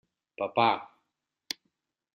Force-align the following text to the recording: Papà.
Papà. 0.41 0.65